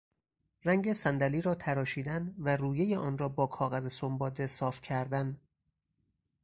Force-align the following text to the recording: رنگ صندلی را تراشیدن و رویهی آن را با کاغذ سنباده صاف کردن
رنگ 0.65 0.93
صندلی 0.93 1.41
را 1.41 1.55
تراشیدن 1.55 2.35
و 2.39 2.55
رویهی 2.57 2.95
آن 2.95 3.17
را 3.17 3.29
با 3.29 3.47
کاغذ 3.47 3.91
سنباده 3.93 4.47
صاف 4.47 4.81
کردن 4.81 5.37